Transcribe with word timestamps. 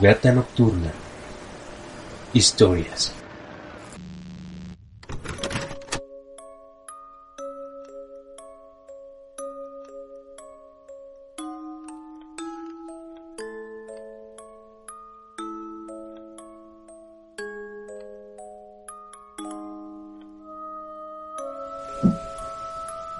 Fogata 0.00 0.32
Nocturna. 0.32 0.90
Historias. 2.32 3.14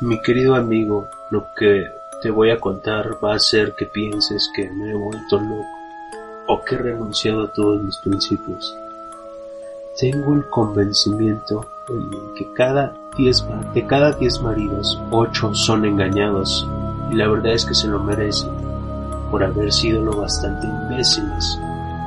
Mi 0.00 0.20
querido 0.22 0.56
amigo, 0.56 1.06
lo 1.30 1.46
que 1.56 1.86
te 2.20 2.30
voy 2.30 2.50
a 2.50 2.58
contar 2.58 3.24
va 3.24 3.34
a 3.34 3.36
hacer 3.36 3.74
que 3.78 3.86
pienses 3.86 4.50
que 4.56 4.68
me 4.68 4.90
he 4.90 4.94
vuelto 4.94 5.38
loco 5.38 5.73
o 6.46 6.62
que 6.62 6.74
he 6.74 6.78
renunciado 6.78 7.44
a 7.44 7.52
todos 7.52 7.82
mis 7.82 7.96
principios. 7.98 8.76
Tengo 9.98 10.34
el 10.34 10.48
convencimiento 10.50 11.66
de 11.88 12.34
que 12.36 12.52
cada 12.54 12.92
diez, 13.16 13.44
de 13.74 13.86
cada 13.86 14.12
diez 14.12 14.40
maridos, 14.40 15.00
ocho 15.10 15.54
son 15.54 15.84
engañados 15.84 16.66
y 17.10 17.14
la 17.14 17.28
verdad 17.28 17.52
es 17.52 17.64
que 17.64 17.74
se 17.74 17.88
lo 17.88 18.00
merecen 18.00 18.50
por 19.30 19.44
haber 19.44 19.72
sido 19.72 20.02
lo 20.02 20.16
bastante 20.16 20.66
imbéciles 20.66 21.58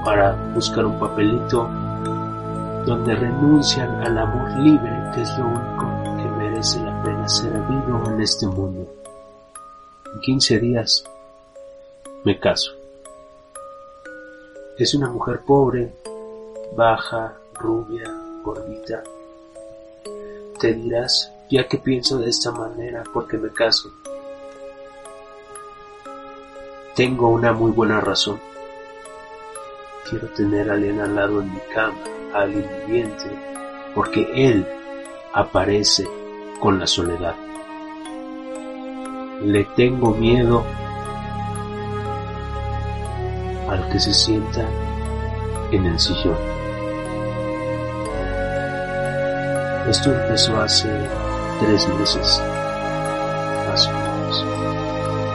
para 0.04 0.34
buscar 0.54 0.86
un 0.86 1.00
papelito 1.00 1.70
donde 2.86 3.16
renuncian 3.16 3.90
al 4.06 4.18
amor 4.18 4.50
libre 4.60 5.12
que 5.14 5.22
es 5.22 5.38
lo 5.38 5.48
único 5.48 6.18
que 6.18 6.30
merece 6.38 6.80
la 6.84 7.04
pena 7.04 7.28
ser 7.28 7.52
vivo 7.52 8.04
en 8.08 8.22
este 8.22 8.48
mundo. 8.48 8.88
En 10.14 10.22
15 10.22 10.60
días 10.60 11.04
me 12.24 12.40
caso. 12.40 12.77
Es 14.78 14.94
una 14.94 15.10
mujer 15.10 15.40
pobre, 15.40 15.92
baja, 16.76 17.34
rubia, 17.56 18.04
gordita. 18.44 19.02
Te 20.60 20.72
dirás, 20.72 21.32
ya 21.50 21.68
que 21.68 21.80
pienso 21.80 22.20
de 22.20 22.30
esta 22.30 22.52
manera 22.52 23.02
porque 23.12 23.40
me 23.40 23.50
caso. 23.50 23.90
Tengo 26.96 27.30
una 27.30 27.54
muy 27.54 27.72
buena 27.72 28.02
razón. 28.02 28.40
Quiero 30.08 30.28
tener 30.28 30.70
a 30.70 30.74
alguien 30.74 31.00
al 31.00 31.16
lado 31.16 31.42
en 31.42 31.52
mi 31.52 31.60
cama, 31.74 31.98
a 32.36 32.42
alguien 32.42 32.70
viviente, 32.86 33.32
porque 33.96 34.30
él 34.36 34.64
aparece 35.34 36.08
con 36.60 36.78
la 36.78 36.86
soledad. 36.86 37.36
Le 39.44 39.64
tengo 39.76 40.12
miedo 40.12 40.64
al 43.70 43.88
que 43.90 44.00
se 44.00 44.14
sienta 44.14 44.66
en 45.72 45.86
el 45.86 46.00
sillón. 46.00 46.38
Esto 49.90 50.14
empezó 50.14 50.60
hace 50.62 50.90
tres 51.60 51.88
meses, 51.98 52.42
más 53.70 53.88
o 53.88 53.92
menos. 53.92 54.46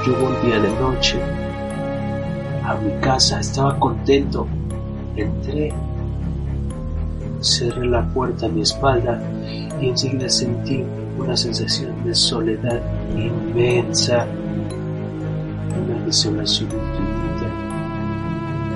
Yo 0.07 0.15
volvía 0.17 0.61
de 0.61 0.71
noche 0.81 1.19
a 2.65 2.75
mi 2.75 2.93
casa, 3.01 3.41
estaba 3.41 3.79
contento. 3.79 4.47
Entré, 5.17 5.73
cerré 7.41 7.87
la 7.87 8.03
puerta 8.13 8.47
a 8.47 8.49
mi 8.49 8.63
espalda 8.63 9.23
y 9.81 9.89
enseguida 9.89 10.29
sentí 10.29 10.85
una 11.19 11.37
sensación 11.37 12.05
de 12.05 12.15
soledad 12.15 12.81
inmensa, 13.17 14.27
una 15.77 16.05
desolación 16.05 16.71
infinita. 16.71 17.22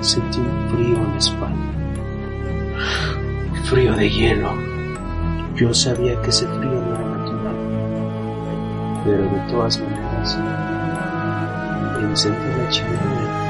Sentí 0.01 0.39
un 0.39 0.69
frío 0.69 0.97
en 0.97 1.11
la 1.11 1.17
espalda, 1.17 1.55
un 3.51 3.63
frío 3.65 3.95
de 3.95 4.09
hielo. 4.09 4.51
Yo 5.55 5.73
sabía 5.73 6.21
que 6.21 6.29
ese 6.29 6.45
frío 6.47 6.71
no 6.71 6.95
era 6.95 7.05
natural, 7.17 7.55
pero 9.03 9.23
de 9.23 9.51
todas 9.51 9.79
maneras, 9.79 10.37
encendí 11.99 12.47
la 12.57 12.69
chimenea. 12.69 13.47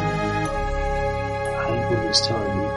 Algo 1.68 2.03
no 2.03 2.09
estaba 2.09 2.44
bien. 2.44 2.72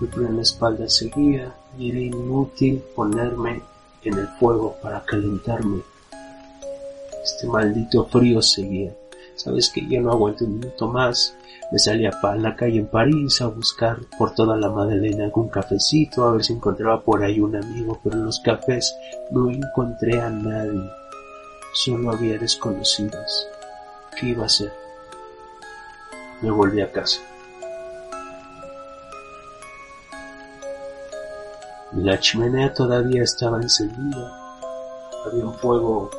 Mi 0.00 0.06
frío 0.08 0.28
en 0.28 0.36
la 0.36 0.42
espalda 0.42 0.88
seguía 0.88 1.54
y 1.78 1.90
era 1.90 2.00
inútil 2.00 2.82
ponerme 2.94 3.60
en 4.04 4.18
el 4.18 4.28
fuego 4.38 4.76
para 4.82 5.04
calentarme. 5.04 5.82
Este 7.22 7.46
maldito 7.46 8.04
frío 8.06 8.40
seguía. 8.40 8.92
Sabes 9.36 9.70
que 9.70 9.86
ya 9.86 10.00
no 10.00 10.12
aguanto 10.12 10.44
un 10.44 10.58
minuto 10.58 10.88
más. 10.88 11.36
Me 11.72 11.78
salía 11.78 12.12
para 12.22 12.36
la 12.36 12.54
calle 12.54 12.78
en 12.78 12.86
París 12.86 13.40
a 13.40 13.48
buscar 13.48 13.98
por 14.18 14.34
toda 14.34 14.56
la 14.56 14.70
Madeleine 14.70 15.24
algún 15.24 15.48
cafecito, 15.48 16.24
a 16.24 16.32
ver 16.32 16.44
si 16.44 16.52
encontraba 16.52 17.02
por 17.02 17.22
ahí 17.22 17.40
un 17.40 17.56
amigo, 17.56 17.98
pero 18.02 18.16
en 18.16 18.26
los 18.26 18.38
cafés 18.40 18.94
no 19.30 19.50
encontré 19.50 20.20
a 20.20 20.30
nadie. 20.30 20.88
Solo 21.72 22.12
había 22.12 22.38
desconocidos. 22.38 23.48
¿Qué 24.18 24.26
iba 24.28 24.44
a 24.44 24.46
hacer? 24.46 24.72
Me 26.40 26.50
volví 26.50 26.80
a 26.80 26.92
casa. 26.92 27.20
La 31.92 32.18
chimenea 32.18 32.72
todavía 32.74 33.22
estaba 33.22 33.60
encendida. 33.62 34.32
Había 35.24 35.46
un 35.46 35.54
fuego 35.54 36.10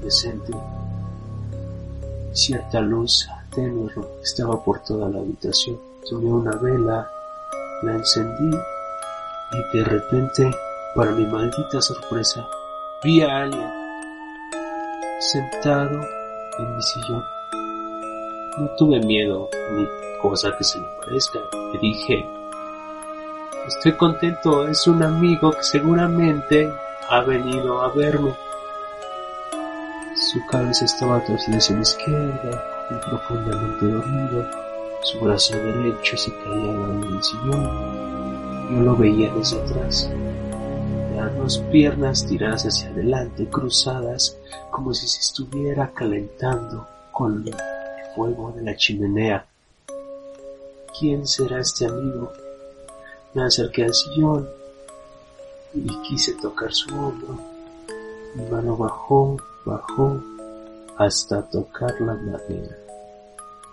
decente. 0.00 0.52
Cierta 2.34 2.80
luz 2.80 3.28
tenue 3.54 3.92
estaba 4.20 4.62
por 4.64 4.80
toda 4.80 5.08
la 5.08 5.20
habitación. 5.20 5.78
Tomé 6.10 6.32
una 6.32 6.50
vela, 6.56 7.08
la 7.82 7.92
encendí 7.92 8.56
y 9.52 9.76
de 9.78 9.84
repente, 9.84 10.50
para 10.96 11.12
mi 11.12 11.24
maldita 11.26 11.80
sorpresa, 11.80 12.44
vi 13.04 13.22
a 13.22 13.42
alguien 13.42 13.70
sentado 15.20 16.00
en 16.58 16.76
mi 16.76 16.82
sillón. 16.82 17.24
No 18.58 18.70
tuve 18.78 18.98
miedo 18.98 19.48
ni 19.76 19.86
cosa 20.20 20.56
que 20.58 20.64
se 20.64 20.80
le 20.80 20.86
parezca. 21.04 21.38
Le 21.72 21.78
dije, 21.78 22.26
Estoy 23.68 23.92
contento, 23.92 24.66
es 24.66 24.86
un 24.88 25.04
amigo 25.04 25.52
que 25.52 25.62
seguramente 25.62 26.68
ha 27.08 27.20
venido 27.20 27.80
a 27.80 27.90
verme. 27.90 28.34
Su 30.14 30.46
cabeza 30.46 30.84
estaba 30.84 31.24
torcida 31.24 31.56
hacia 31.56 31.74
la 31.74 31.82
izquierda 31.82 32.64
y 32.88 33.10
profundamente 33.10 33.86
dormido. 33.86 34.48
Su 35.02 35.18
brazo 35.18 35.56
derecho 35.56 36.16
se 36.16 36.32
caía 36.38 36.70
al 36.70 37.00
del 37.00 37.22
sillón. 37.22 38.70
Yo 38.70 38.80
lo 38.80 38.96
veía 38.96 39.34
desde 39.34 39.60
atrás. 39.60 40.08
Las 41.16 41.36
dos 41.36 41.58
piernas 41.72 42.24
tiradas 42.26 42.64
hacia 42.64 42.90
adelante, 42.90 43.48
cruzadas, 43.48 44.36
como 44.70 44.94
si 44.94 45.08
se 45.08 45.18
estuviera 45.18 45.90
calentando 45.92 46.86
con 47.10 47.46
el 47.48 47.54
fuego 48.14 48.52
de 48.52 48.62
la 48.62 48.76
chimenea. 48.76 49.44
¿Quién 50.96 51.26
será 51.26 51.58
este 51.58 51.86
amigo? 51.86 52.32
Me 53.34 53.42
acerqué 53.42 53.84
al 53.84 53.94
sillón 53.94 54.48
y 55.74 55.88
quise 56.02 56.34
tocar 56.34 56.72
su 56.72 56.88
hombro. 56.94 57.36
Mi 58.36 58.44
mano 58.48 58.76
bajó, 58.76 59.36
bajó 59.64 60.20
hasta 60.96 61.42
tocar 61.42 61.94
la 62.00 62.14
madera. 62.14 62.76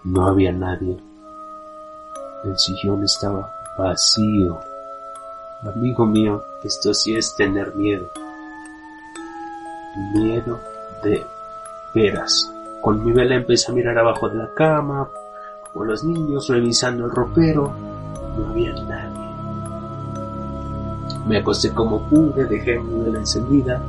No 0.03 0.25
había 0.27 0.51
nadie. 0.51 0.97
El 2.43 2.57
sillón 2.57 3.03
estaba 3.03 3.51
vacío. 3.77 4.59
Amigo 5.63 6.05
mío, 6.05 6.43
esto 6.63 6.93
sí 6.93 7.15
es 7.15 7.35
tener 7.35 7.75
miedo. 7.75 8.09
Miedo 10.13 10.59
de 11.03 11.25
veras. 11.93 12.51
Con 12.81 13.05
mi 13.05 13.11
vela 13.11 13.35
empecé 13.35 13.71
a 13.71 13.75
mirar 13.75 13.97
abajo 13.97 14.27
de 14.29 14.37
la 14.37 14.53
cama, 14.55 15.07
como 15.71 15.85
los 15.85 16.03
niños 16.03 16.47
revisando 16.47 17.05
el 17.05 17.11
ropero. 17.11 17.71
No 18.37 18.49
había 18.49 18.73
nadie. 18.73 19.10
Me 21.27 21.37
acosté 21.37 21.71
como 21.71 22.01
pude, 22.09 22.45
dejé 22.45 22.79
mi 22.79 23.03
vela 23.03 23.19
encendida, 23.19 23.81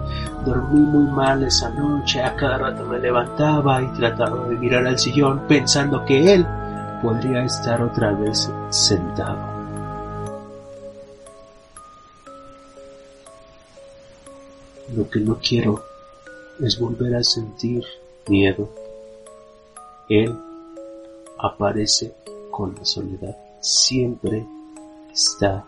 dormí 0.45 0.81
muy 0.81 1.11
mal 1.13 1.43
esa 1.43 1.71
noche, 1.71 2.23
a 2.23 2.37
cada 2.37 2.59
rato 2.59 2.85
me 2.85 2.99
levantaba 2.99 3.83
y 3.83 3.87
trataba 3.95 4.47
de 4.49 4.57
mirar 4.57 4.87
al 4.87 4.99
sillón 4.99 5.43
pensando 5.49 6.05
que 6.05 6.35
él 6.35 6.47
podría 7.03 7.45
estar 7.45 7.83
otra 7.83 8.13
vez 8.13 8.51
sentado. 8.71 9.53
Lo 14.95 15.09
que 15.09 15.21
no 15.21 15.39
quiero 15.39 15.83
es 16.61 16.79
volver 16.79 17.17
a 17.17 17.25
sentir 17.25 17.85
miedo. 18.29 18.69
Él 20.09 20.37
aparece 21.39 22.15
con 22.51 22.75
la 22.75 22.85
soledad, 22.85 23.37
siempre 23.61 24.47
está 25.11 25.65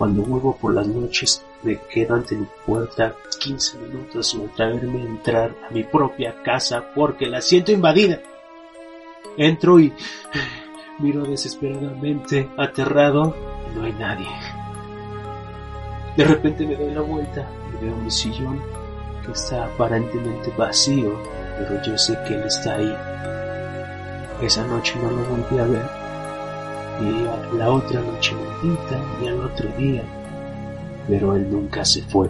Cuando 0.00 0.22
vuelvo 0.22 0.56
por 0.56 0.72
las 0.72 0.86
noches 0.86 1.44
me 1.62 1.76
quedo 1.76 2.14
ante 2.14 2.34
mi 2.34 2.46
puerta 2.64 3.14
15 3.38 3.76
minutos 3.80 4.30
sin 4.30 4.48
atreverme 4.48 5.02
a 5.02 5.04
entrar 5.04 5.54
a 5.68 5.70
mi 5.70 5.84
propia 5.84 6.42
casa 6.42 6.86
porque 6.94 7.26
la 7.26 7.42
siento 7.42 7.70
invadida. 7.70 8.18
Entro 9.36 9.78
y 9.78 9.92
miro 11.00 11.24
desesperadamente, 11.24 12.48
aterrado, 12.56 13.36
y 13.70 13.78
no 13.78 13.84
hay 13.84 13.92
nadie. 13.92 14.26
De 16.16 16.24
repente 16.24 16.66
me 16.66 16.76
doy 16.76 16.94
la 16.94 17.02
vuelta 17.02 17.46
y 17.70 17.84
veo 17.84 17.94
mi 17.96 18.10
sillón 18.10 18.58
que 19.26 19.32
está 19.32 19.66
aparentemente 19.66 20.50
vacío, 20.56 21.12
pero 21.58 21.82
yo 21.82 21.98
sé 21.98 22.18
que 22.26 22.36
él 22.36 22.44
está 22.44 22.76
ahí. 22.76 22.96
Esa 24.40 24.66
noche 24.66 24.94
no 25.02 25.10
lo 25.10 25.22
volví 25.24 25.58
a 25.58 25.64
ver. 25.64 25.99
Y 27.00 27.56
la 27.56 27.70
otra 27.70 28.00
noche 28.00 28.34
maldita 28.34 29.00
y 29.22 29.28
al 29.28 29.40
otro 29.40 29.68
día. 29.78 30.02
Pero 31.08 31.34
él 31.34 31.50
nunca 31.50 31.84
se 31.84 32.02
fue. 32.02 32.28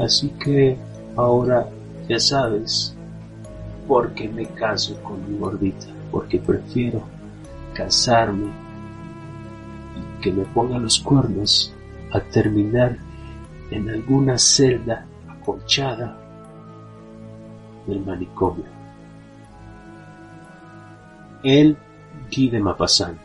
Así 0.00 0.30
que 0.42 0.78
ahora 1.16 1.68
ya 2.08 2.18
sabes 2.18 2.96
por 3.86 4.14
qué 4.14 4.28
me 4.28 4.46
caso 4.46 4.96
con 5.02 5.30
mi 5.30 5.38
gordita, 5.38 5.86
porque 6.10 6.38
prefiero 6.38 7.02
casarme 7.74 8.46
y 9.96 10.22
que 10.22 10.32
me 10.32 10.44
ponga 10.46 10.78
los 10.78 11.00
cuernos 11.00 11.72
a 12.12 12.20
terminar 12.20 12.96
en 13.70 13.90
alguna 13.90 14.38
celda 14.38 15.06
acolchada 15.28 16.16
del 17.86 18.00
manicomio. 18.00 18.79
El 21.42 21.76
Guy 22.30 22.50
de. 22.50 23.18